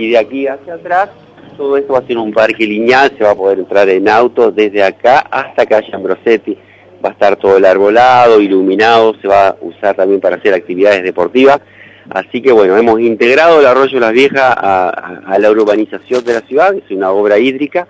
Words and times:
Y 0.00 0.08
de 0.08 0.16
aquí 0.16 0.46
hacia 0.46 0.74
atrás, 0.74 1.10
todo 1.58 1.76
esto 1.76 1.92
va 1.92 1.98
a 1.98 2.06
ser 2.06 2.16
un 2.16 2.32
parque 2.32 2.66
lineal, 2.66 3.12
se 3.18 3.22
va 3.22 3.32
a 3.32 3.34
poder 3.34 3.58
entrar 3.58 3.86
en 3.90 4.08
auto 4.08 4.50
desde 4.50 4.82
acá 4.82 5.18
hasta 5.30 5.66
calle 5.66 5.90
Ambrosetti. 5.92 6.56
Va 7.04 7.10
a 7.10 7.12
estar 7.12 7.36
todo 7.36 7.58
el 7.58 7.66
arbolado, 7.66 8.40
iluminado, 8.40 9.14
se 9.20 9.28
va 9.28 9.48
a 9.48 9.56
usar 9.60 9.94
también 9.94 10.18
para 10.18 10.36
hacer 10.36 10.54
actividades 10.54 11.02
deportivas. 11.02 11.60
Así 12.08 12.40
que 12.40 12.50
bueno, 12.50 12.78
hemos 12.78 12.98
integrado 12.98 13.60
el 13.60 13.66
arroyo 13.66 14.00
Las 14.00 14.12
Viejas 14.12 14.54
a, 14.56 15.36
la 15.38 15.50
urbanización 15.50 16.24
de 16.24 16.32
la 16.32 16.40
ciudad, 16.40 16.74
es 16.74 16.90
una 16.90 17.10
obra 17.10 17.38
hídrica. 17.38 17.86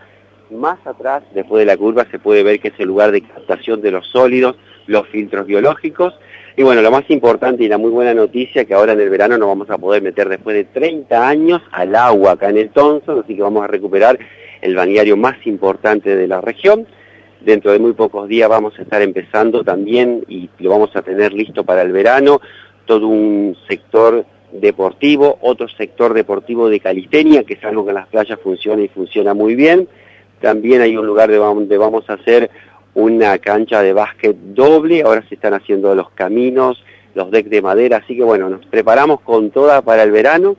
Más 0.51 0.85
atrás, 0.85 1.23
después 1.33 1.61
de 1.61 1.67
la 1.67 1.77
curva, 1.77 2.09
se 2.11 2.19
puede 2.19 2.43
ver 2.43 2.59
que 2.59 2.69
es 2.69 2.75
el 2.79 2.89
lugar 2.89 3.13
de 3.13 3.21
captación 3.21 3.81
de 3.83 3.93
los 3.93 4.05
sólidos, 4.09 4.57
los 4.89 5.07
filtros 5.07 5.47
biológicos. 5.47 6.13
Y 6.57 6.63
bueno, 6.63 6.83
lo 6.83 6.91
más 6.91 7.09
importante 7.09 7.65
y 7.65 7.69
la 7.69 7.79
muy 7.79 7.91
buena 7.91 8.13
noticia 8.13 8.65
que 8.65 8.75
ahora 8.75 8.93
en 8.93 9.01
el 9.01 9.09
verano 9.09 9.39
nos 9.39 9.49
vamos 9.49 9.71
a 9.71 9.79
poder 9.79 10.03
meter 10.03 10.29
después 10.29 10.57
de 10.57 10.65
30 10.65 11.29
años 11.29 11.63
al 11.71 11.95
agua 11.95 12.33
acá 12.33 12.51
en 12.51 12.59
el 12.59 12.71
Thompson, 12.71 13.23
así 13.25 13.37
que 13.37 13.43
vamos 13.43 13.63
a 13.63 13.69
recuperar 13.69 14.19
el 14.61 14.75
balneario 14.75 15.17
más 15.17 15.37
importante 15.47 16.17
de 16.17 16.27
la 16.27 16.41
región. 16.41 16.87
Dentro 17.41 17.73
de 17.73 17.79
muy 17.79 17.93
pocos 17.93 18.29
días 18.29 18.49
vamos 18.49 18.79
a 18.79 18.83
estar 18.83 19.01
empezando 19.01 19.65
también 19.65 20.25
y 20.29 20.51
lo 20.59 20.71
vamos 20.71 20.95
a 20.95 21.03
tener 21.03 21.33
listo 21.33 21.65
para 21.65 21.83
el 21.83 21.93
verano, 21.93 22.41
todo 22.85 23.09
un 23.09 23.57
sector 23.69 24.27
deportivo, 24.53 25.39
otro 25.41 25.69
sector 25.69 26.13
deportivo 26.13 26.69
de 26.69 26.81
calistenia, 26.81 27.45
que 27.45 27.55
es 27.55 27.65
algo 27.65 27.85
que 27.85 27.91
en 27.91 27.97
las 27.97 28.09
playas 28.09 28.39
funciona 28.41 28.83
y 28.83 28.89
funciona 28.89 29.33
muy 29.33 29.55
bien. 29.55 29.89
También 30.41 30.83
hay 30.83 30.97
un 30.97 31.07
lugar 31.07 31.31
donde 31.31 31.79
vamos 31.79 32.09
a 32.09 32.15
hacer 32.15 32.51
una 32.95 33.39
cancha 33.39 33.83
de 33.83 33.93
básquet 33.93 34.37
doble, 34.37 35.03
ahora 35.03 35.25
se 35.29 35.35
están 35.35 35.55
haciendo 35.55 35.95
los 35.95 36.11
caminos, 36.11 36.83
los 37.15 37.31
decks 37.31 37.51
de 37.51 37.63
madera, 37.63 37.99
así 37.99 38.17
que 38.17 38.23
bueno, 38.23 38.49
nos 38.49 38.65
preparamos 38.67 39.21
con 39.21 39.51
toda 39.51 39.83
para 39.83 40.03
el 40.03 40.11
verano. 40.11 40.57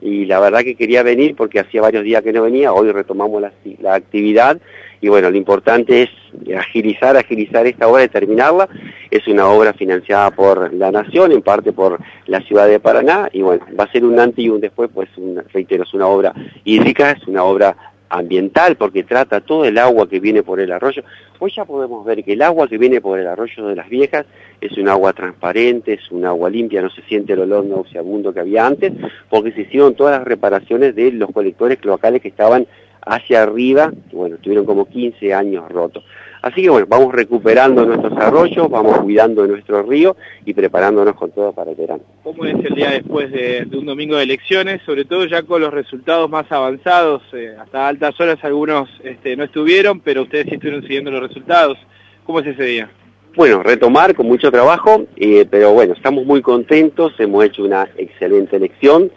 Y 0.00 0.26
la 0.26 0.38
verdad 0.38 0.60
que 0.60 0.76
quería 0.76 1.02
venir 1.02 1.34
porque 1.34 1.58
hacía 1.58 1.82
varios 1.82 2.04
días 2.04 2.22
que 2.22 2.32
no 2.32 2.42
venía, 2.42 2.72
hoy 2.72 2.92
retomamos 2.92 3.42
la, 3.42 3.94
actividad. 3.94 4.60
Y 5.00 5.08
bueno, 5.08 5.30
lo 5.30 5.36
importante 5.36 6.02
es 6.02 6.10
agilizar, 6.56 7.16
agilizar 7.16 7.66
esta 7.66 7.88
obra 7.88 8.04
y 8.04 8.08
terminarla. 8.08 8.68
Es 9.10 9.26
una 9.26 9.48
obra 9.48 9.72
financiada 9.72 10.30
por 10.30 10.72
la 10.72 10.92
Nación, 10.92 11.32
en 11.32 11.42
parte 11.42 11.72
por 11.72 11.98
la 12.26 12.40
ciudad 12.42 12.68
de 12.68 12.78
Paraná. 12.78 13.28
Y 13.32 13.42
bueno, 13.42 13.64
va 13.78 13.84
a 13.84 13.92
ser 13.92 14.04
un 14.04 14.18
antes 14.20 14.44
y 14.44 14.48
un 14.48 14.60
después, 14.60 14.88
pues 14.92 15.08
reitero, 15.52 15.82
es 15.82 15.94
una 15.94 16.06
obra 16.06 16.32
hídrica, 16.64 17.12
es 17.12 17.26
una 17.26 17.42
obra 17.42 17.76
ambiental 18.10 18.76
porque 18.76 19.04
trata 19.04 19.40
todo 19.40 19.64
el 19.64 19.78
agua 19.78 20.08
que 20.08 20.20
viene 20.20 20.42
por 20.42 20.60
el 20.60 20.72
arroyo. 20.72 21.02
Hoy 21.38 21.52
ya 21.54 21.64
podemos 21.64 22.04
ver 22.04 22.24
que 22.24 22.32
el 22.32 22.42
agua 22.42 22.68
que 22.68 22.78
viene 22.78 23.00
por 23.00 23.18
el 23.18 23.26
arroyo 23.26 23.66
de 23.66 23.76
las 23.76 23.88
viejas 23.88 24.26
es 24.60 24.76
un 24.76 24.88
agua 24.88 25.12
transparente, 25.12 25.94
es 25.94 26.10
un 26.10 26.24
agua 26.24 26.50
limpia, 26.50 26.82
no 26.82 26.90
se 26.90 27.02
siente 27.02 27.34
el 27.34 27.40
olor 27.40 27.64
nauseabundo 27.64 28.32
que 28.32 28.40
había 28.40 28.66
antes, 28.66 28.92
porque 29.28 29.52
se 29.52 29.62
hicieron 29.62 29.94
todas 29.94 30.18
las 30.18 30.26
reparaciones 30.26 30.94
de 30.94 31.12
los 31.12 31.30
colectores 31.30 31.78
cloacales 31.78 32.22
que 32.22 32.28
estaban 32.28 32.66
hacia 33.02 33.42
arriba, 33.42 33.92
bueno, 34.12 34.36
tuvieron 34.38 34.66
como 34.66 34.86
15 34.86 35.32
años 35.32 35.70
rotos. 35.70 36.04
Así 36.48 36.62
que 36.62 36.70
bueno, 36.70 36.86
vamos 36.88 37.12
recuperando 37.12 37.84
nuestros 37.84 38.16
arroyos, 38.16 38.70
vamos 38.70 39.00
cuidando 39.00 39.42
de 39.42 39.48
nuestro 39.48 39.82
río 39.82 40.16
y 40.46 40.54
preparándonos 40.54 41.14
con 41.14 41.30
todo 41.30 41.52
para 41.52 41.72
el 41.72 41.76
verano. 41.76 42.00
¿Cómo 42.22 42.46
es 42.46 42.54
el 42.64 42.74
día 42.74 42.90
después 42.92 43.30
de, 43.30 43.68
un 43.76 43.84
domingo 43.84 44.16
de 44.16 44.22
elecciones? 44.22 44.80
Sobre 44.86 45.04
todo 45.04 45.26
ya 45.26 45.42
con 45.42 45.60
los 45.60 45.74
resultados 45.74 46.30
más 46.30 46.50
avanzados, 46.50 47.22
eh, 47.34 47.54
hasta 47.60 47.86
altas 47.86 48.18
horas 48.18 48.38
algunos 48.40 48.88
este, 49.04 49.36
no 49.36 49.44
estuvieron, 49.44 50.00
pero 50.00 50.22
ustedes 50.22 50.46
sí 50.46 50.54
estuvieron 50.54 50.80
siguiendo 50.84 51.10
los 51.10 51.20
resultados. 51.20 51.76
¿Cómo 52.24 52.40
es 52.40 52.46
ese 52.46 52.64
día? 52.64 52.90
Bueno, 53.36 53.62
retomar 53.62 54.14
con 54.14 54.26
mucho 54.26 54.50
trabajo, 54.50 55.04
eh, 55.16 55.44
pero 55.50 55.72
bueno, 55.74 55.92
estamos 55.92 56.24
muy 56.24 56.40
contentos, 56.40 57.12
hemos 57.18 57.44
hecho 57.44 57.62
una 57.62 57.90
excelente 57.98 58.56
elección, 58.56 59.10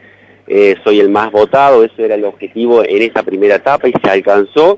eh, 0.47 0.75
soy 0.83 0.99
el 0.99 1.09
más 1.09 1.31
votado, 1.31 1.85
ese 1.85 2.03
era 2.03 2.15
el 2.15 2.25
objetivo 2.25 2.83
en 2.83 3.03
esa 3.03 3.23
primera 3.23 3.55
etapa 3.55 3.87
y 3.87 3.93
se 4.03 4.09
alcanzó. 4.09 4.77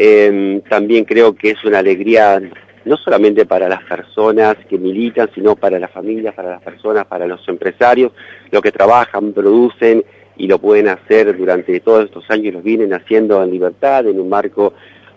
Em, 0.00 0.60
también 0.60 1.04
creo 1.04 1.34
que 1.34 1.50
es 1.50 1.64
una 1.64 1.80
alegría 1.80 2.40
no 2.84 2.96
solamente 2.98 3.44
para 3.46 3.68
las 3.68 3.82
personas 3.82 4.54
que 4.70 4.78
militan, 4.78 5.28
sino 5.34 5.56
para 5.56 5.80
las 5.80 5.90
familias, 5.90 6.36
para 6.36 6.50
las 6.50 6.62
personas, 6.62 7.04
para 7.06 7.26
los 7.26 7.46
empresarios, 7.48 8.12
los 8.52 8.62
que 8.62 8.70
trabajan, 8.70 9.32
producen 9.32 10.04
y 10.36 10.46
lo 10.46 10.60
pueden 10.60 10.86
hacer 10.86 11.36
durante 11.36 11.80
todos 11.80 12.04
estos 12.04 12.30
años, 12.30 12.54
los 12.54 12.62
vienen 12.62 12.94
haciendo 12.94 13.42
en 13.42 13.50
libertad, 13.50 14.06
en 14.06 14.20
un 14.20 14.28
marco 14.28 14.72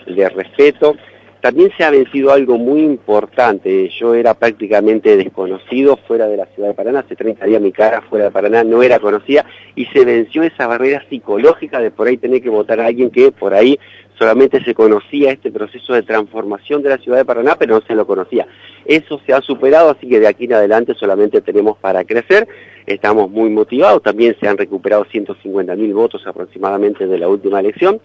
de 0.08 0.28
respeto. 0.30 0.96
También 1.42 1.72
se 1.76 1.84
ha 1.84 1.90
vencido 1.90 2.32
algo 2.32 2.60
muy 2.60 2.82
importante. 2.82 3.90
Yo 4.00 4.14
era 4.14 4.36
prácticamente 4.36 5.18
desconocido 5.18 5.98
fuera 6.08 6.28
de 6.28 6.38
la 6.38 6.46
ciudad 6.46 6.70
de 6.70 6.76
Paraná. 6.76 7.00
Hace 7.00 7.16
30 7.16 7.46
días 7.48 7.60
mi 7.60 7.72
cara 7.72 8.02
fuera 8.02 8.26
de 8.26 8.32
Paraná 8.32 8.64
no 8.64 8.84
era 8.84 9.00
conocida 9.00 9.44
y 9.76 9.86
se 9.88 10.06
venció 10.06 10.44
esa 10.44 10.68
barrera 10.68 11.04
psicológica 11.10 11.80
de 11.80 11.90
por 11.90 12.08
ahí 12.08 12.18
tener 12.18 12.44
que 12.44 12.50
votar 12.52 12.80
a 12.80 12.86
alguien 12.86 13.10
que 13.10 13.32
por 13.32 13.56
ahí 13.56 13.80
solamente 14.20 14.64
se 14.64 14.76
conocía 14.76 15.32
este 15.32 15.52
proceso 15.52 15.94
de 15.94 16.04
transformación 16.04 16.84
de 16.84 16.90
la 16.90 17.00
ciudad 17.00 17.18
de 17.18 17.26
Paraná, 17.26 17.56
pero 17.58 17.74
no 17.74 17.82
se 17.88 17.96
lo 17.96 18.06
conocía. 18.06 18.46
Eso 18.86 19.20
se 19.26 19.34
ha 19.34 19.42
superado, 19.42 19.90
así 19.90 20.08
que 20.08 20.20
de 20.20 20.28
aquí 20.28 20.46
en 20.46 20.54
adelante 20.54 20.94
solamente 20.94 21.42
tenemos 21.42 21.76
para 21.80 22.04
crecer. 22.04 22.48
Estamos 22.86 23.32
muy 23.32 23.50
motivados. 23.50 24.04
También 24.04 24.36
se 24.40 24.48
han 24.48 24.60
recuperado 24.60 25.06
150.000 25.06 25.94
votos 25.96 26.22
aproximadamente 26.28 27.08
de 27.08 27.18
la 27.18 27.28
última 27.28 27.62
elección. 27.62 28.00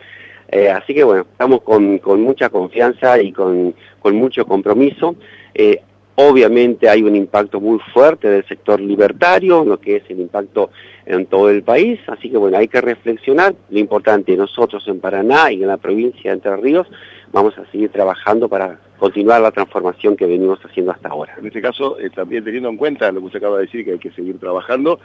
Eh, 0.48 0.70
así 0.70 0.94
que 0.94 1.04
bueno, 1.04 1.26
estamos 1.30 1.62
con, 1.62 2.00
mucha 2.20 2.48
confianza 2.50 3.20
y 3.20 3.32
con, 3.32 3.74
mucho 4.04 4.46
compromiso. 4.46 5.16
Eh, 5.54 5.80
obviamente 6.14 6.88
hay 6.88 7.02
un 7.02 7.16
impacto 7.16 7.60
muy 7.60 7.78
fuerte 7.92 8.28
del 8.28 8.46
sector 8.46 8.80
libertario, 8.80 9.64
lo 9.64 9.80
que 9.80 9.96
es 9.96 10.04
el 10.08 10.20
impacto 10.20 10.70
en 11.04 11.26
todo 11.26 11.50
el 11.50 11.62
país, 11.62 12.00
así 12.06 12.30
que 12.30 12.36
bueno, 12.36 12.56
hay 12.56 12.68
que 12.68 12.80
reflexionar. 12.80 13.54
Lo 13.70 13.78
importante, 13.78 14.36
nosotros 14.36 14.86
en 14.86 15.00
Paraná 15.00 15.50
y 15.50 15.62
en 15.62 15.68
la 15.68 15.76
provincia 15.76 16.30
de 16.30 16.36
Entre 16.36 16.56
Ríos 16.56 16.86
vamos 17.32 17.58
a 17.58 17.66
seguir 17.70 17.90
trabajando 17.90 18.48
para 18.48 18.78
continuar 18.98 19.42
la 19.42 19.50
transformación 19.50 20.16
que 20.16 20.24
venimos 20.24 20.58
haciendo 20.64 20.92
hasta 20.92 21.08
ahora. 21.08 21.34
En 21.38 21.46
este 21.46 21.60
caso, 21.60 21.98
eh, 21.98 22.08
también 22.08 22.44
teniendo 22.44 22.70
en 22.70 22.76
cuenta 22.76 23.10
lo 23.12 23.20
que 23.20 23.26
usted 23.26 23.38
acaba 23.38 23.56
de 23.58 23.66
decir, 23.66 23.84
que 23.84 23.92
hay 23.92 23.98
que 23.98 24.12
seguir 24.12 24.38
trabajando, 24.38 25.00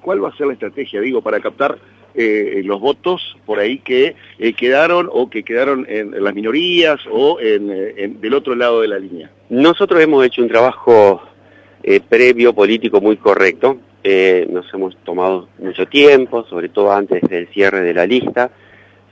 ¿cuál 0.00 0.24
va 0.24 0.28
a 0.28 0.36
ser 0.36 0.46
la 0.46 0.52
estrategia, 0.54 1.00
digo, 1.00 1.20
para 1.20 1.40
captar 1.40 1.76
eh, 2.14 2.62
los 2.64 2.80
votos 2.80 3.36
por 3.46 3.60
ahí 3.60 3.78
que 3.78 4.16
eh, 4.38 4.52
quedaron 4.52 5.08
o 5.12 5.30
que 5.30 5.44
quedaron 5.44 5.86
en, 5.88 6.22
las 6.22 6.34
minorías 6.34 6.98
o 7.10 7.38
en, 7.40 8.20
del 8.20 8.34
otro 8.34 8.54
lado 8.54 8.80
de 8.80 8.88
la 8.88 8.98
línea. 8.98 9.30
Nosotros 9.48 10.00
hemos 10.02 10.26
hecho 10.26 10.42
un 10.42 10.48
trabajo 10.48 11.22
eh, 11.82 12.00
previo 12.00 12.52
político 12.52 13.00
muy 13.00 13.16
correcto. 13.16 13.78
nos 14.48 14.74
hemos 14.74 14.96
tomado 15.04 15.48
mucho 15.58 15.86
tiempo, 15.86 16.44
sobre 16.44 16.68
todo 16.68 16.92
antes 16.92 17.22
del 17.22 17.48
cierre 17.48 17.82
de 17.82 17.94
la 17.94 18.06
lista. 18.06 18.50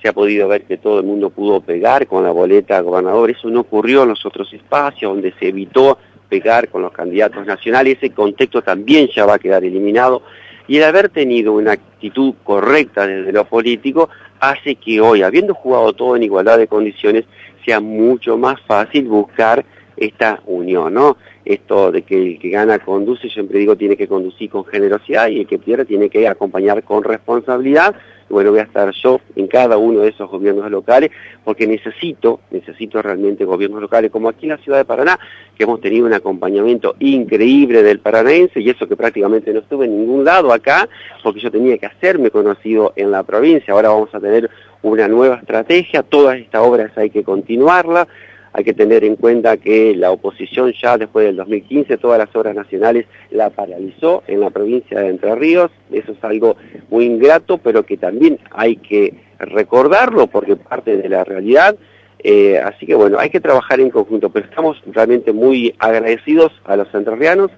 Se 0.02 0.08
ha 0.08 0.12
podido 0.12 0.48
ver 0.48 0.62
que 0.62 0.76
todo 0.76 1.00
el 1.00 1.06
mundo 1.06 1.30
pudo 1.30 1.60
pegar 1.60 2.06
con 2.06 2.24
la 2.24 2.30
boleta 2.30 2.80
gobernador. 2.80 3.30
Eso 3.30 3.48
no 3.48 3.60
ocurrió 3.60 4.02
en 4.02 4.10
los 4.10 4.26
otros 4.26 4.52
espacios 4.52 5.12
donde 5.12 5.32
se 5.38 5.48
evitó 5.48 5.98
pegar 6.28 6.68
con 6.68 6.82
los 6.82 6.92
candidatos 6.92 7.46
nacionales. 7.46 7.96
Ese 7.96 8.10
contexto 8.10 8.62
también 8.62 9.08
ya 9.14 9.24
va 9.24 9.34
a 9.34 9.38
quedar 9.38 9.64
eliminado 9.64 10.22
y 10.68 10.76
el 10.76 10.84
haber 10.84 11.08
tenido 11.08 11.54
una 11.54 11.72
actitud 11.72 12.34
correcta 12.44 13.06
desde 13.06 13.32
lo 13.32 13.44
político 13.46 14.10
hace 14.38 14.76
que 14.76 15.00
hoy, 15.00 15.22
habiendo 15.22 15.54
jugado 15.54 15.94
todo 15.94 16.14
en 16.14 16.22
igualdad 16.22 16.58
de 16.58 16.68
condiciones, 16.68 17.24
sea 17.64 17.80
mucho 17.80 18.36
más 18.36 18.60
fácil 18.62 19.08
buscar 19.08 19.64
esta 19.96 20.40
unión, 20.46 20.94
¿no? 20.94 21.16
Esto 21.44 21.90
de 21.90 22.02
que 22.02 22.16
el 22.16 22.38
que 22.38 22.50
gana 22.50 22.78
conduce, 22.78 23.28
siempre 23.30 23.58
digo, 23.58 23.76
tiene 23.76 23.96
que 23.96 24.06
conducir 24.06 24.50
con 24.50 24.64
generosidad 24.66 25.28
y 25.28 25.40
el 25.40 25.46
que 25.46 25.58
pierde 25.58 25.86
tiene 25.86 26.10
que 26.10 26.28
acompañar 26.28 26.84
con 26.84 27.02
responsabilidad. 27.02 27.96
Bueno, 28.28 28.50
voy 28.50 28.60
a 28.60 28.64
estar 28.64 28.92
yo 29.02 29.20
en 29.36 29.46
cada 29.46 29.78
uno 29.78 30.00
de 30.00 30.10
esos 30.10 30.30
gobiernos 30.30 30.70
locales 30.70 31.10
porque 31.44 31.66
necesito, 31.66 32.40
necesito 32.50 33.00
realmente 33.00 33.44
gobiernos 33.44 33.80
locales, 33.80 34.10
como 34.10 34.28
aquí 34.28 34.46
en 34.46 34.50
la 34.50 34.58
ciudad 34.58 34.78
de 34.78 34.84
Paraná, 34.84 35.18
que 35.56 35.64
hemos 35.64 35.80
tenido 35.80 36.06
un 36.06 36.12
acompañamiento 36.12 36.94
increíble 36.98 37.82
del 37.82 38.00
paranaense 38.00 38.60
y 38.60 38.68
eso 38.70 38.86
que 38.86 38.96
prácticamente 38.96 39.52
no 39.52 39.60
estuve 39.60 39.86
en 39.86 39.98
ningún 39.98 40.24
lado 40.24 40.52
acá, 40.52 40.88
porque 41.22 41.40
yo 41.40 41.50
tenía 41.50 41.78
que 41.78 41.86
hacerme 41.86 42.30
conocido 42.30 42.92
en 42.96 43.10
la 43.10 43.22
provincia. 43.22 43.72
Ahora 43.72 43.88
vamos 43.88 44.14
a 44.14 44.20
tener 44.20 44.50
una 44.82 45.08
nueva 45.08 45.36
estrategia, 45.36 46.02
todas 46.02 46.38
estas 46.38 46.62
obras 46.62 46.96
hay 46.96 47.10
que 47.10 47.24
continuarlas 47.24 48.06
hay 48.52 48.64
que 48.64 48.74
tener 48.74 49.04
en 49.04 49.16
cuenta 49.16 49.56
que 49.56 49.94
la 49.94 50.10
oposición 50.10 50.72
ya 50.72 50.96
después 50.96 51.26
del 51.26 51.36
2015 51.36 51.98
todas 51.98 52.18
las 52.18 52.34
obras 52.34 52.54
nacionales 52.54 53.06
la 53.30 53.50
paralizó 53.50 54.22
en 54.26 54.40
la 54.40 54.50
provincia 54.50 55.00
de 55.00 55.08
Entre 55.08 55.34
Ríos. 55.34 55.70
Eso 55.92 56.12
es 56.12 56.24
algo 56.24 56.56
muy 56.90 57.04
ingrato, 57.04 57.58
pero 57.58 57.84
que 57.84 57.96
también 57.96 58.38
hay 58.50 58.76
que 58.76 59.14
recordarlo 59.38 60.26
porque 60.26 60.56
parte 60.56 60.96
de 60.96 61.08
la 61.08 61.24
realidad. 61.24 61.76
Eh, 62.20 62.58
así 62.58 62.86
que 62.86 62.94
bueno, 62.94 63.18
hay 63.18 63.30
que 63.30 63.40
trabajar 63.40 63.80
en 63.80 63.90
conjunto, 63.90 64.30
pero 64.30 64.46
estamos 64.46 64.82
realmente 64.86 65.32
muy 65.32 65.74
agradecidos 65.78 66.52
a 66.64 66.76
los 66.76 66.92
entrerrianos, 66.92 67.50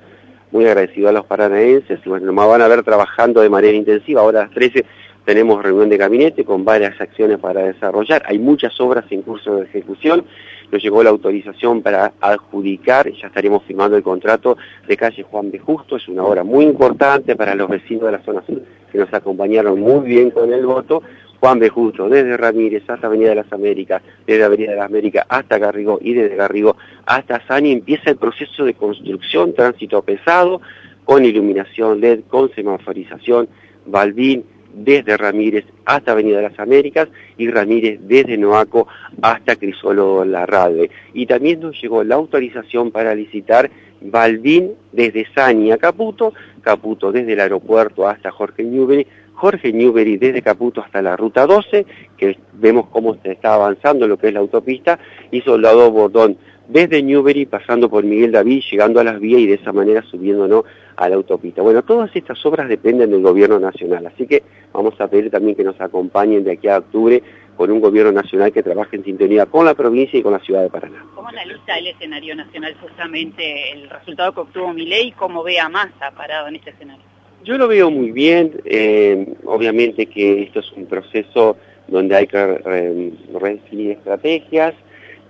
muy 0.51 0.67
agradecidos 0.67 1.11
a 1.11 1.13
los 1.13 1.25
paranaenses, 1.25 2.05
bueno, 2.05 2.31
nos 2.31 2.47
van 2.47 2.61
a 2.61 2.69
ver 2.69 2.83
trabajando 2.83 3.41
de 3.41 3.49
manera 3.49 3.75
intensiva, 3.75 4.21
ahora 4.21 4.41
a 4.41 4.45
las 4.45 4.53
13 4.53 4.85
tenemos 5.25 5.63
reunión 5.63 5.89
de 5.89 5.97
gabinete 5.97 6.45
con 6.45 6.65
varias 6.65 7.01
acciones 7.01 7.39
para 7.39 7.63
desarrollar. 7.63 8.23
Hay 8.27 8.39
muchas 8.39 8.79
obras 8.81 9.05
en 9.11 9.23
curso 9.23 9.57
de 9.57 9.65
ejecución. 9.65 10.25
Nos 10.71 10.83
llegó 10.83 11.03
la 11.03 11.11
autorización 11.11 11.83
para 11.83 12.13
adjudicar, 12.21 13.11
ya 13.13 13.27
estaremos 13.27 13.65
firmando 13.65 13.97
el 13.97 14.03
contrato 14.03 14.57
de 14.87 14.97
calle 14.97 15.23
Juan 15.25 15.51
de 15.51 15.59
Justo. 15.59 15.97
Es 15.97 16.09
una 16.09 16.25
obra 16.25 16.45
muy 16.45 16.65
importante 16.65 17.35
para 17.37 17.55
los 17.55 17.69
vecinos 17.69 18.05
de 18.05 18.13
la 18.13 18.23
zona 18.23 18.43
sur 18.47 18.63
que 18.91 18.99
nos 18.99 19.13
acompañaron 19.13 19.81
muy 19.81 20.07
bien 20.07 20.31
con 20.31 20.53
el 20.53 20.67
voto. 20.67 21.03
Juan 21.41 21.59
B. 21.59 21.71
Justo, 21.71 22.09
desde 22.09 22.37
Ramírez 22.37 22.83
hasta 22.89 23.07
Avenida 23.07 23.31
de 23.31 23.37
las 23.37 23.53
Américas, 23.53 24.03
desde 24.27 24.45
Avenida 24.45 24.73
de 24.73 24.77
las 24.77 24.87
Américas 24.87 25.25
hasta 25.27 25.59
Garrigo 25.59 25.99
y 26.03 26.13
desde 26.13 26.37
Garrigo 26.37 26.77
hasta 27.07 27.45
Sani 27.47 27.73
empieza 27.73 28.11
el 28.11 28.17
proceso 28.17 28.65
de 28.65 28.75
construcción, 28.75 29.55
tránsito 29.55 30.03
pesado, 30.03 30.61
con 31.05 31.25
iluminación 31.25 31.99
LED, 32.01 32.21
con 32.29 32.53
semaforización, 32.55 33.49
Balbín, 33.87 34.45
desde 34.75 35.17
Ramírez 35.17 35.65
hasta 35.85 36.13
Avenida 36.13 36.37
de 36.39 36.49
las 36.49 36.59
Américas 36.59 37.09
y 37.37 37.49
Ramírez 37.49 38.01
desde 38.03 38.37
Noaco 38.37 38.87
hasta 39.23 39.57
Crisolo 39.57 40.25
Larrade. 40.25 40.91
Y 41.15 41.27
también 41.27 41.61
nos 41.61 41.81
llegó 41.81 42.05
la 42.05 42.17
autorización 42.17 42.91
para 42.91 43.15
licitar 43.15 43.71
Balbín 44.01 44.73
desde 44.93 45.27
Sani 45.35 45.73
a 45.73 45.79
Caputo, 45.79 46.33
Caputo 46.63 47.13
desde 47.13 47.35
el 47.35 47.41
aeropuerto 47.41 48.09
hasta 48.09 48.31
Jorge 48.31 48.63
Newbery, 48.65 49.07
Jorge 49.35 49.73
Newbery 49.73 50.17
desde 50.17 50.43
Caputo 50.43 50.83
hasta 50.83 51.03
la 51.03 51.17
ruta 51.17 51.47
12, 51.47 51.87
que 52.17 52.39
vemos 52.55 52.87
cómo 52.91 53.17
se 53.23 53.33
está 53.33 53.55
avanzando 53.55 54.07
lo 54.07 54.19
que 54.19 54.29
es 54.29 54.35
la 54.35 54.41
autopista, 54.41 54.99
y 55.31 55.41
Soldado 55.41 55.91
Bordón 55.91 56.37
desde 56.69 57.03
Newbery 57.03 57.47
pasando 57.47 57.91
por 57.91 58.05
Miguel 58.05 58.33
David, 58.33 58.63
llegando 58.71 59.01
a 59.01 59.05
las 59.05 59.19
vías 59.19 59.41
y 59.41 59.47
de 59.47 59.55
esa 59.55 59.73
manera 59.73 60.03
subiéndonos 60.03 60.65
a 61.01 61.09
la 61.09 61.17
autopista. 61.17 61.63
Bueno, 61.63 61.83
todas 61.83 62.15
estas 62.15 62.45
obras 62.45 62.69
dependen 62.69 63.11
del 63.11 63.23
gobierno 63.23 63.59
nacional, 63.59 64.07
así 64.07 64.27
que 64.27 64.43
vamos 64.71 65.01
a 65.01 65.09
pedir 65.09 65.31
también 65.31 65.57
que 65.57 65.65
nos 65.65 65.81
acompañen 65.81 66.45
de 66.45 66.53
aquí 66.53 66.69
a 66.69 66.77
octubre 66.77 67.23
con 67.57 67.71
un 67.71 67.81
gobierno 67.81 68.13
nacional 68.13 68.53
que 68.53 68.63
trabaje 68.63 68.97
en 68.97 69.05
sintonía 69.05 69.47
con 69.47 69.65
la 69.65 69.73
provincia 69.73 70.19
y 70.19 70.23
con 70.23 70.33
la 70.33 70.41
ciudad 70.41 70.63
de 70.63 70.69
Paraná. 70.69 71.03
¿Cómo 71.15 71.29
analiza 71.29 71.79
el 71.79 71.87
escenario 71.87 72.37
nacional 72.37 72.77
justamente 72.83 73.73
el 73.73 73.89
resultado 73.89 74.35
que 74.35 74.41
obtuvo 74.41 74.75
mi 74.75 74.85
ley 74.85 75.09
y 75.09 75.13
cómo 75.13 75.43
ve 75.43 75.59
a 75.59 75.71
Massa 75.71 76.11
parado 76.15 76.49
en 76.49 76.57
este 76.57 76.71
escenario? 76.71 77.03
Yo 77.45 77.57
lo 77.57 77.67
veo 77.67 77.91
muy 77.91 78.13
bien, 78.13 78.61
eh, 78.67 79.27
obviamente 79.47 80.05
que 80.05 80.43
esto 80.43 80.61
es 80.61 80.71
un 80.73 80.85
proceso 80.85 81.57
donde 81.89 82.15
hay 82.15 82.27
que 82.27 82.45
redefinir 82.47 83.93
estrategias, 83.93 84.75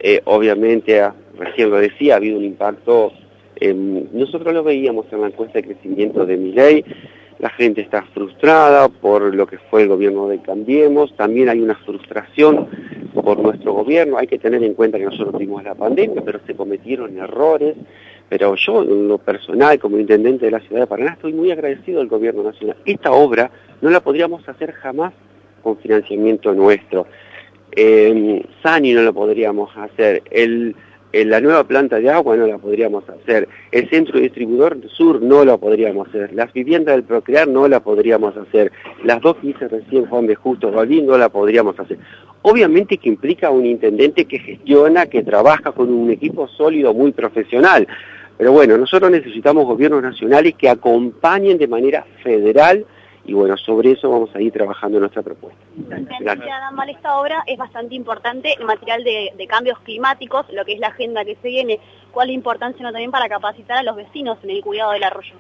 eh, 0.01 0.21
obviamente, 0.25 1.01
ah, 1.01 1.15
recién 1.39 1.71
lo 1.71 1.77
decía, 1.77 2.15
ha 2.15 2.17
habido 2.17 2.39
un 2.39 2.45
impacto, 2.45 3.13
nosotros 3.61 4.55
lo 4.55 4.63
veíamos 4.63 5.07
en 5.13 5.21
la 5.21 5.29
encuesta 5.29 5.59
de 5.61 5.65
crecimiento 5.65 6.25
de 6.25 6.37
mi 6.37 6.53
ley, 6.53 6.85
la 7.39 7.51
gente 7.51 7.81
está 7.81 8.03
frustrada 8.13 8.89
por 8.89 9.35
lo 9.35 9.47
que 9.47 9.59
fue 9.59 9.83
el 9.83 9.89
gobierno 9.89 10.29
de 10.29 10.41
Cambiemos, 10.41 11.15
también 11.17 11.49
hay 11.49 11.61
una 11.61 11.75
frustración 11.75 12.69
por 13.15 13.39
nuestro 13.39 13.73
gobierno, 13.73 14.19
hay 14.19 14.27
que 14.27 14.39
tener 14.39 14.63
en 14.63 14.75
cuenta 14.75 14.99
que 14.99 15.07
nosotros 15.07 15.33
tuvimos 15.33 15.65
la 15.65 15.75
pandemia, 15.75 16.23
pero 16.23 16.41
se 16.47 16.55
cometieron 16.55 17.17
errores, 17.19 17.77
pero 18.29 18.55
yo 18.57 18.83
en 18.83 19.09
lo 19.09 19.19
personal 19.19 19.79
como 19.79 19.99
intendente 19.99 20.45
de 20.45 20.53
la 20.53 20.61
ciudad 20.61 20.83
de 20.83 20.87
Paraná 20.87 21.13
estoy 21.13 21.33
muy 21.33 21.51
agradecido 21.51 22.01
al 22.01 22.09
gobierno 22.09 22.43
nacional. 22.43 22.77
Esta 22.85 23.11
obra 23.11 23.51
no 23.81 23.91
la 23.91 24.01
podríamos 24.01 24.47
hacer 24.49 24.73
jamás 24.73 25.13
con 25.63 25.79
financiamiento 25.79 26.53
nuestro. 26.53 27.07
Eh, 27.73 28.45
Sani 28.63 28.93
no 28.93 29.03
lo 29.03 29.15
podríamos 29.15 29.71
hacer, 29.77 30.23
el, 30.31 30.77
la 31.13 31.41
nueva 31.41 31.65
planta 31.65 31.99
de 31.99 32.11
agua 32.11 32.37
no 32.37 32.47
la 32.47 32.59
podríamos 32.59 33.09
hacer, 33.09 33.49
el 33.73 33.89
centro 33.91 34.21
distribuidor 34.21 34.79
sur 34.89 35.21
no 35.21 35.45
lo 35.45 35.59
podríamos 35.59 36.09
hacer, 36.09 36.33
las 36.33 36.53
viviendas 36.53 36.95
del 36.95 37.05
Procrear 37.05 37.49
no 37.49 37.67
la 37.69 37.81
podríamos 37.81 38.37
hacer, 38.37 38.71
las 39.05 39.21
dos 39.21 39.37
que 39.37 39.49
hice 39.49 39.69
recién 39.69 40.07
Juan 40.07 40.27
de 40.27 40.35
Justo 40.35 40.71
no 40.71 41.19
la 41.19 41.29
podríamos 41.29 41.79
hacer. 41.79 41.99
Obviamente 42.43 42.97
que 42.97 43.09
implica 43.09 43.51
un 43.51 43.67
intendente 43.67 44.25
que 44.25 44.39
gestiona, 44.39 45.07
que 45.07 45.23
trabaja 45.23 45.73
con 45.73 45.93
un 45.93 46.11
equipo 46.11 46.49
sólido, 46.49 46.95
muy 46.95 47.13
profesional. 47.13 47.87
Pero 48.39 48.53
bueno, 48.53 48.79
nosotros 48.79 49.11
necesitamos 49.11 49.67
gobiernos 49.67 50.03
nacionales 50.03 50.55
que 50.55 50.71
acompañen 50.71 51.59
de 51.59 51.69
manera 51.69 52.07
federal 52.23 52.87
y 53.25 53.35
bueno, 53.35 53.57
sobre 53.57 53.93
eso 53.93 54.11
vamos 54.11 54.35
a 54.35 54.41
ir 54.41 54.53
trabajando 54.53 54.99
nuestra 54.99 55.23
propuesta. 55.23 55.61
Gracias. 56.21 56.73
mal 56.73 56.89
esta 56.89 57.21
obra 57.21 57.45
es 57.47 57.59
bastante 57.59 57.95
importante 57.95 58.55
en 58.59 58.67
material 58.67 59.05
de, 59.05 59.47
cambios 59.47 59.79
climáticos, 59.81 60.47
lo 60.53 60.65
que 60.65 60.73
es 60.73 60.81
la 60.81 60.89
agenda 60.89 61.25
que 61.25 61.37
se 61.43 61.49
viene. 61.49 61.79
¿Cuál 62.11 62.29
es 62.29 62.33
la 62.33 62.37
importancia 62.37 62.83
¿no? 62.83 62.93
también 62.93 63.11
para 63.11 63.29
capacitar 63.29 63.79
a 63.79 63.83
los 63.83 63.97
vecinos 63.97 64.39
en 64.43 64.51
el 64.51 64.63
cuidado 64.63 64.93
del 64.93 65.05
arroyo? 65.05 65.35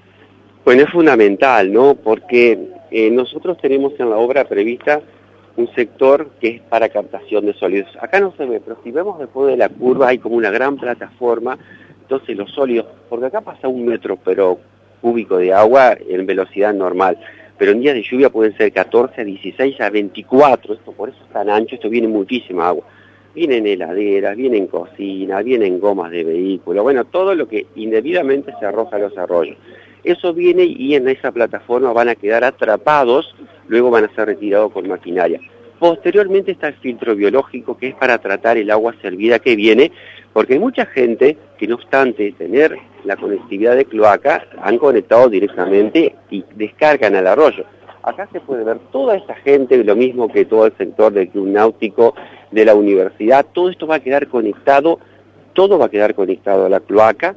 Bueno, 0.65 0.82
es 0.82 0.91
fundamental, 0.91 1.73
¿no? 1.73 1.94
Porque 1.94 2.59
eh, 2.91 3.11
nosotros 3.11 3.56
tenemos 3.59 3.99
en 3.99 4.11
la 4.11 4.17
obra 4.17 4.44
prevista 4.44 5.00
un 5.56 5.73
sector 5.75 6.31
que 6.41 6.49
es 6.49 6.61
para 6.62 6.91
captación 6.91 7.47
de 7.47 7.55
sólidos. 7.55 7.91
Acá 8.00 8.21
no 8.21 8.32
se 8.37 8.44
ve, 8.44 8.61
pero 8.61 8.79
si 8.85 8.91
vemos 8.91 9.19
después 9.19 9.50
de 9.50 9.56
la 9.56 9.69
curva 9.69 10.09
hay 10.09 10.19
como 10.19 10.37
una 10.37 10.50
gran 10.50 10.77
plataforma, 10.77 11.59
entonces 12.03 12.37
los 12.37 12.50
sólidos, 12.53 12.87
porque 13.09 13.27
acá 13.27 13.41
pasa 13.41 13.69
un 13.69 13.87
metro 13.87 14.19
pero 14.23 14.59
cúbico 15.00 15.38
de 15.38 15.53
agua 15.53 15.97
en 16.09 16.27
velocidad 16.27 16.75
normal 16.75 17.19
pero 17.60 17.72
en 17.72 17.82
días 17.82 17.94
de 17.94 18.02
lluvia 18.02 18.30
pueden 18.30 18.56
ser 18.56 18.72
14 18.72 19.20
a 19.20 19.24
16 19.24 19.78
a 19.82 19.90
24, 19.90 20.72
esto 20.72 20.92
por 20.92 21.10
eso 21.10 21.18
es 21.22 21.30
tan 21.30 21.50
ancho, 21.50 21.74
esto 21.74 21.90
viene 21.90 22.08
muchísima 22.08 22.68
agua. 22.68 22.84
Vienen 23.34 23.66
heladeras, 23.66 24.34
vienen 24.34 24.66
cocina, 24.66 25.42
vienen 25.42 25.78
gomas 25.78 26.10
de 26.10 26.24
vehículo, 26.24 26.82
bueno, 26.82 27.04
todo 27.04 27.34
lo 27.34 27.46
que 27.46 27.66
indebidamente 27.76 28.54
se 28.58 28.64
arroja 28.64 28.96
a 28.96 29.00
los 29.00 29.18
arroyos. 29.18 29.58
Eso 30.02 30.32
viene 30.32 30.64
y 30.64 30.94
en 30.94 31.06
esa 31.06 31.32
plataforma 31.32 31.92
van 31.92 32.08
a 32.08 32.14
quedar 32.14 32.44
atrapados, 32.44 33.36
luego 33.68 33.90
van 33.90 34.06
a 34.06 34.14
ser 34.14 34.28
retirados 34.28 34.72
con 34.72 34.88
maquinaria. 34.88 35.38
Posteriormente 35.81 36.53
está 36.53 36.69
el 36.69 36.75
filtro 36.75 37.17
biológico, 37.17 37.79
que 37.79 37.88
es 37.88 37.94
para 37.94 38.19
tratar 38.19 38.59
el 38.59 38.71
agua 38.71 38.94
servida 39.00 39.38
que 39.38 39.56
viene, 39.56 39.91
porque 40.35 40.53
hay 40.53 40.59
mucha 40.59 40.85
gente 40.85 41.38
que 41.59 41.67
no 41.67 41.77
obstante 41.77 42.32
tener 42.32 42.77
la 43.05 43.17
conectividad 43.17 43.75
de 43.77 43.87
cloaca, 43.87 44.44
han 44.61 44.77
conectado 44.77 45.31
directamente 45.31 46.15
y 46.29 46.44
descargan 46.55 47.17
al 47.17 47.27
arroyo. 47.27 47.65
Acá 48.03 48.29
se 48.31 48.41
puede 48.41 48.62
ver 48.62 48.79
toda 48.93 49.17
esta 49.17 49.35
gente, 49.37 49.82
lo 49.82 49.97
mismo 49.97 50.31
que 50.31 50.44
todo 50.44 50.67
el 50.67 50.77
sector 50.77 51.15
del 51.15 51.31
club 51.31 51.49
náutico, 51.49 52.15
de 52.50 52.67
la 52.67 52.75
universidad, 52.75 53.47
todo 53.50 53.71
esto 53.71 53.87
va 53.87 53.97
a 53.97 54.00
quedar 54.00 54.29
conectado, 54.29 54.99
todo 55.55 55.79
va 55.79 55.87
a 55.87 55.91
quedar 55.91 56.15
conectado 56.15 56.67
a 56.67 56.69
la 56.69 56.81
cloaca, 56.81 57.37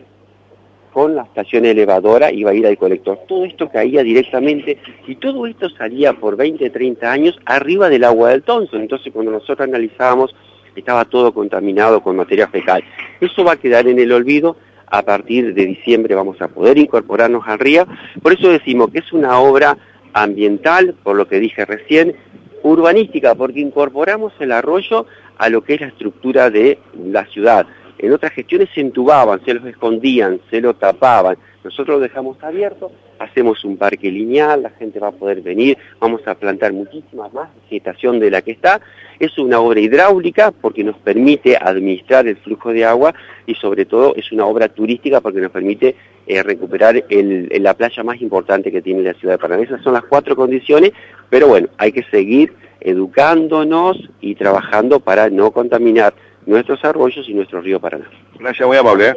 con 0.93 1.15
la 1.15 1.23
estación 1.23 1.65
elevadora 1.65 2.29
va 2.45 2.51
a 2.51 2.53
ir 2.53 2.67
al 2.67 2.77
colector. 2.77 3.19
Todo 3.27 3.45
esto 3.45 3.67
caía 3.69 4.03
directamente 4.03 4.77
y 5.07 5.15
todo 5.15 5.47
esto 5.47 5.69
salía 5.71 6.13
por 6.13 6.37
20, 6.37 6.69
30 6.69 7.11
años 7.11 7.39
arriba 7.45 7.89
del 7.89 8.03
agua 8.03 8.29
del 8.29 8.43
Thompson. 8.43 8.81
Entonces 8.81 9.11
cuando 9.11 9.31
nosotros 9.31 9.67
analizábamos 9.67 10.35
estaba 10.75 11.05
todo 11.05 11.33
contaminado 11.33 12.01
con 12.01 12.15
materia 12.15 12.47
fecal. 12.47 12.83
Eso 13.19 13.43
va 13.43 13.53
a 13.53 13.57
quedar 13.57 13.87
en 13.87 13.99
el 13.99 14.11
olvido. 14.11 14.55
A 14.87 15.01
partir 15.01 15.55
de 15.55 15.65
diciembre 15.65 16.13
vamos 16.13 16.39
a 16.41 16.47
poder 16.47 16.77
incorporarnos 16.77 17.43
al 17.47 17.57
río. 17.57 17.87
Por 18.21 18.33
eso 18.33 18.49
decimos 18.49 18.91
que 18.91 18.99
es 18.99 19.11
una 19.11 19.39
obra 19.39 19.75
ambiental, 20.13 20.95
por 21.01 21.15
lo 21.15 21.27
que 21.27 21.39
dije 21.39 21.65
recién, 21.65 22.15
urbanística, 22.61 23.33
porque 23.33 23.59
incorporamos 23.59 24.33
el 24.39 24.51
arroyo 24.51 25.07
a 25.37 25.49
lo 25.49 25.63
que 25.63 25.73
es 25.73 25.81
la 25.81 25.87
estructura 25.87 26.51
de 26.51 26.77
la 26.95 27.25
ciudad. 27.25 27.65
En 27.97 28.11
otras 28.11 28.33
gestiones 28.33 28.69
se 28.73 28.81
entubaban, 28.81 29.43
se 29.45 29.53
los 29.53 29.65
escondían, 29.65 30.39
se 30.49 30.61
lo 30.61 30.73
tapaban. 30.73 31.37
Nosotros 31.63 31.97
lo 31.97 31.99
dejamos 32.01 32.41
abierto, 32.43 32.91
hacemos 33.19 33.63
un 33.63 33.77
parque 33.77 34.11
lineal, 34.11 34.63
la 34.63 34.71
gente 34.71 34.99
va 34.99 35.07
a 35.07 35.11
poder 35.11 35.41
venir, 35.41 35.77
vamos 35.99 36.27
a 36.27 36.35
plantar 36.35 36.73
muchísimas 36.73 37.33
más 37.33 37.49
vegetación 37.63 38.19
de 38.19 38.31
la 38.31 38.41
que 38.41 38.51
está. 38.51 38.81
Es 39.19 39.37
una 39.37 39.59
obra 39.59 39.79
hidráulica 39.79 40.51
porque 40.51 40.83
nos 40.83 40.97
permite 40.97 41.55
administrar 41.55 42.27
el 42.27 42.35
flujo 42.37 42.73
de 42.73 42.83
agua 42.83 43.13
y 43.45 43.55
sobre 43.55 43.85
todo 43.85 44.13
es 44.15 44.31
una 44.31 44.45
obra 44.45 44.67
turística 44.67 45.21
porque 45.21 45.39
nos 45.39 45.51
permite 45.51 45.95
eh, 46.27 46.43
recuperar 46.43 47.01
la 47.09 47.73
playa 47.73 48.03
más 48.03 48.21
importante 48.21 48.71
que 48.71 48.81
tiene 48.81 49.01
la 49.01 49.13
ciudad 49.13 49.35
de 49.35 49.39
Paraná. 49.39 49.63
Esas 49.63 49.81
son 49.83 49.93
las 49.93 50.03
cuatro 50.03 50.35
condiciones, 50.35 50.91
pero 51.29 51.47
bueno, 51.47 51.69
hay 51.77 51.93
que 51.93 52.03
seguir 52.03 52.53
educándonos 52.81 53.97
y 54.19 54.35
trabajando 54.35 54.99
para 54.99 55.29
no 55.29 55.51
contaminar 55.51 56.13
nuestros 56.45 56.83
arroyos 56.83 57.27
y 57.27 57.33
nuestro 57.33 57.61
río 57.61 57.79
Paraná. 57.79 58.05
Gracias, 58.39 58.67
muy 58.67 58.77
amable. 58.77 59.09
¿eh? 59.09 59.15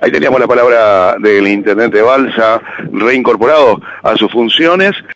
Ahí 0.00 0.10
teníamos 0.10 0.40
la 0.40 0.46
palabra 0.46 1.16
del 1.18 1.46
intendente 1.48 2.02
Balsa, 2.02 2.60
reincorporado 2.92 3.80
a 4.02 4.16
sus 4.16 4.30
funciones. 4.30 4.92